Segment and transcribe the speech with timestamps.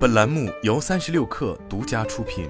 [0.00, 2.48] 本栏目由三十六氪独家出品。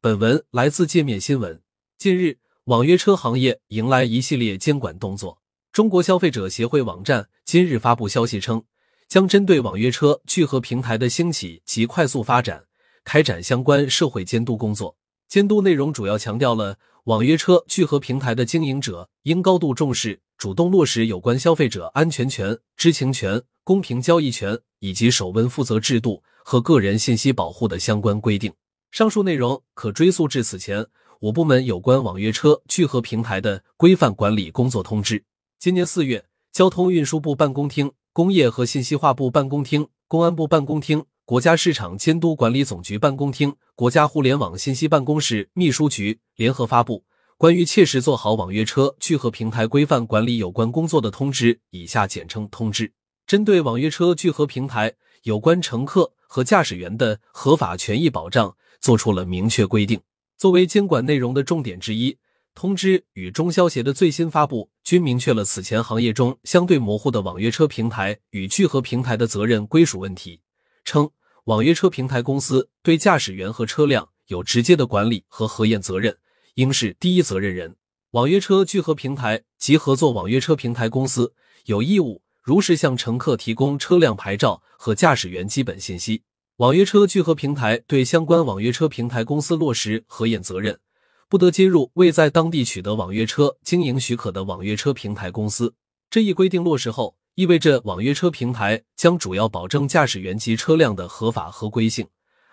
[0.00, 1.62] 本文来自界面新闻。
[1.96, 5.40] 近日，网约车行业迎来一系列监管动作。
[5.70, 8.64] 中国消费者协会网站今日发布消息称，
[9.06, 12.64] 将针对网约车聚合平台的兴起及快速发展，
[13.04, 14.96] 开展相关社会监督工作。
[15.28, 16.76] 监督内容主要强调了
[17.06, 20.18] 网约车聚合平台的经营者应高度重视。
[20.36, 28.52] 主动落实有关消费者安全权、知情权、公平交易权以及首问负责制度和个人信息保护的相关规定。
[28.90, 30.84] 上述内容可追溯至此前
[31.20, 35.22] 五部门有关网约车聚合平台的规范管理工作通知。
[35.60, 47.04] 今年四月，交通运输部办公厅、工业和信息化部办公厅、公安部办公厅、国家市场监督管理总局办公厅、国家互联网信息办公室秘书局联合发布。
[47.36, 52.92] 关于切实做好网约车聚合平台规范管理有关工作的通知（以下简称通知），
[53.26, 54.94] 针对网约车聚合平台
[55.24, 60.00] 有关乘客和驾驶员的合法权益保障作出了明确规定。
[60.38, 62.16] 作为监管内容的重点之一，
[62.54, 70.40] 通知与中消协的最新发布均明确了此前行业中相对模糊的网约车平台与聚合平台的责任归属问题，
[70.84, 71.10] 称
[71.46, 76.18] 网约车平台公司对驾驶员和车辆有直接的管理和核验责任。
[76.54, 77.76] 应是第一责任人。
[78.10, 81.34] 网约车聚合平台及合作网约车平台公司
[81.66, 86.24] 有义务如实向乘客提供车辆牌照和驾驶员基本信息。
[86.56, 90.80] 网约车聚合平台对相关网约车平台公司落实核验责任，
[91.28, 95.74] 不得接入未在当地取得网约车经营许可的网约车平台公司。
[96.10, 102.08] 这一规定落实后，意味着网约车平台将主要保证驾驶员及车辆的合法合规性。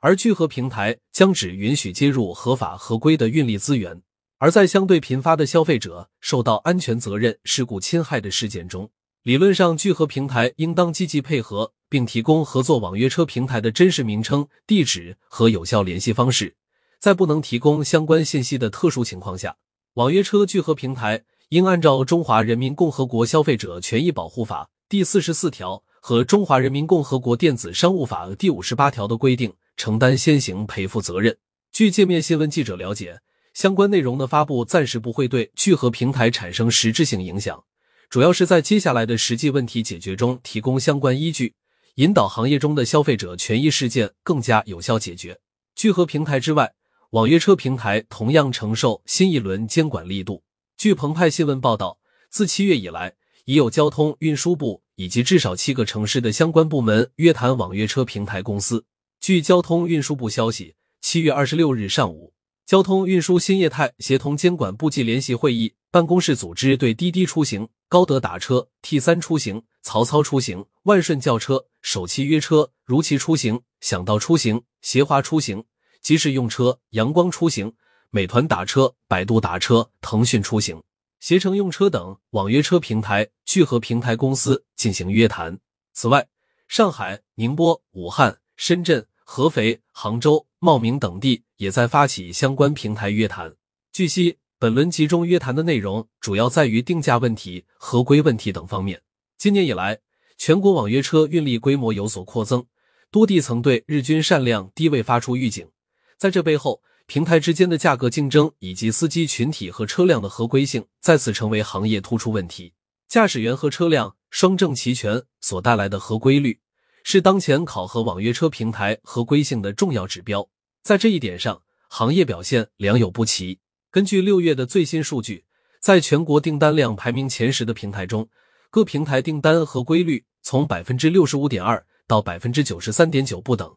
[0.00, 4.00] 而聚合平台将只允许接入合法合规的运力资源，
[4.38, 8.88] 而在相对频发的消费者受到安全责任事故侵害的事件中，
[9.24, 16.54] 理论上聚合平台应当积极配合，并提供合作网约车平台的真实名称、地址和有效联系方式。
[17.00, 19.56] 在不能提供相关信息的特殊情况下，
[19.94, 29.52] 网约车聚合平台应按照《中华人民共和国消费者权益保护法》第四十四条和《中华人民共和国电子商务法》第五十八条的规定。
[29.74, 31.38] 承担先行赔付责任。
[31.70, 33.20] 据界面新闻记者了解，
[33.54, 37.62] 相关内容的发布暂时不会对聚合平台产生实质性影响，
[38.10, 41.54] 主要是在接下来的实际问题解决中提供相关依据，
[41.94, 45.38] 引导行业中的消费者权益事件更加有效解决。
[45.76, 46.72] 聚合平台之外，
[47.10, 50.42] 网约车平台同样承受新一轮监管力度。
[50.78, 51.98] 据澎湃新闻报道，
[52.30, 53.12] 自七月以来，
[53.46, 58.84] 已有交通运输部以及至少七个城市的相关部门约谈网约车平台公司。
[59.18, 62.32] 据交通运输部消息，七月二十六日上午，
[62.64, 75.64] 交通运输新业态协同监管部际联席会议办公室组织对滴滴出行、高德打车、T 三出行、曹操出行、万顺轿车、首汽约车、如祺出行、想到出行、协华出行、
[76.00, 77.72] 即时用车、阳光出行、
[78.10, 80.82] 美团打车、百度打车、腾讯出行、
[81.20, 85.58] 携程用车等网约车平台聚合平台公司进行约谈。
[85.92, 86.26] 此外，
[86.66, 88.38] 上海、宁波、武汉。
[88.60, 93.54] 深圳、合肥、杭州、茂名等地也在发起相关平台约谈。
[93.92, 99.00] 据悉，本轮集中约谈的内容主要在于定价问题、合规问题等方面。
[99.36, 100.00] 今年以来，
[100.36, 102.66] 全国网约车运力规模有所扩增，
[103.12, 105.70] 多地曾对日均善量低位发出预警。
[106.16, 112.74] 在这背后，平台之间的价格竞争以及司机群体和车辆的合规性再次成为行业突出问题。
[113.08, 116.60] 驾驶员和车辆双证齐全所带来的合规率。
[117.02, 120.46] 是当前考核网约车平台合规性的重要指标，
[120.82, 123.58] 在这一点上，行业表现良莠不齐。
[123.90, 125.46] 根据六月的最新数据，
[125.80, 128.28] 在全国订单量排名前十的平台中，
[128.68, 133.74] 各平台订单合规率从百分之六十五点二到百分之九十三点九不等，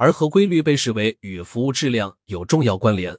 [0.00, 3.14] 而合规率被视为与服务质量有重要关联，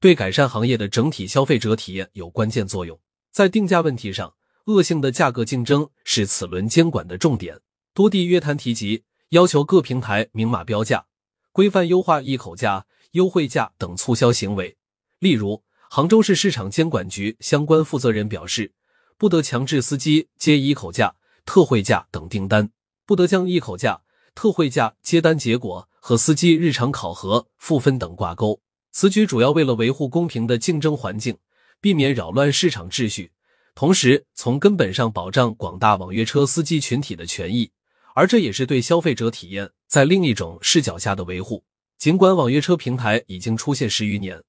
[0.00, 2.98] 对改善行业的整体消费者体验有关键作用。
[3.30, 4.34] 在定价问题上，
[4.66, 7.60] 恶性的价格竞争是此轮监管的重点。
[7.94, 11.06] 多地约谈提及，要求各平台明码标价、
[11.52, 14.76] 规范优化一口价、优惠价等促销行为。
[15.20, 18.72] 例如，杭州市市场监管局相关负责人表示，
[19.16, 21.14] 不得强制司机接一口价、
[21.46, 22.70] 特惠价等订单，
[23.06, 24.02] 不得将一口价、
[24.34, 28.60] 特惠价接单结果和司机日常考核、赋分等挂钩。
[28.92, 31.38] 此举主要为了维护公平的竞争环境，
[31.80, 33.32] 避免扰乱市场秩序，
[33.74, 37.70] 同时从根本上保障广大网约车司机群体的权益。
[38.14, 41.64] 而这也是对消费者体验在另一种视角下的维护。
[41.96, 44.42] 尽管网约车平台已经出现十余年，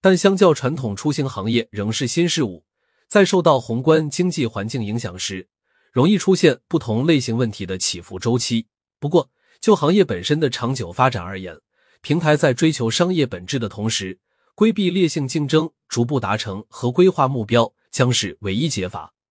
[0.00, 2.64] 但相较传统出行行业仍是新事物。
[3.06, 5.46] 在受到宏观经济环境影响时，
[5.92, 8.64] 容易出现不同类型问题的起伏周期。
[8.98, 9.28] 不过，
[9.62, 11.56] 就行业本身的长久发展而言，
[12.00, 14.18] 平台在追求商业本质的同时，
[14.56, 19.14] 规避劣性竞争，逐步达成和规划目标，将是唯一解法。